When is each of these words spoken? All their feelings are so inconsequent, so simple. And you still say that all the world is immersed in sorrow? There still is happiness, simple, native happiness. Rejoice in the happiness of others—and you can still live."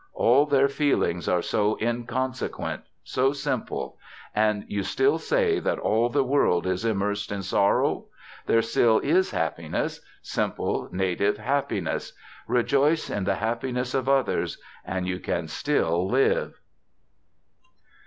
All 0.15 0.47
their 0.47 0.67
feelings 0.67 1.27
are 1.29 1.43
so 1.43 1.77
inconsequent, 1.79 2.81
so 3.03 3.33
simple. 3.33 3.99
And 4.33 4.65
you 4.67 4.81
still 4.81 5.19
say 5.19 5.59
that 5.59 5.77
all 5.77 6.09
the 6.09 6.23
world 6.23 6.65
is 6.65 6.83
immersed 6.85 7.31
in 7.31 7.43
sorrow? 7.43 8.05
There 8.47 8.63
still 8.63 8.97
is 8.97 9.29
happiness, 9.29 10.01
simple, 10.23 10.89
native 10.91 11.37
happiness. 11.37 12.13
Rejoice 12.47 13.11
in 13.11 13.25
the 13.25 13.35
happiness 13.35 13.93
of 13.93 14.09
others—and 14.09 15.07
you 15.07 15.19
can 15.19 15.47
still 15.47 16.07
live." 16.07 16.59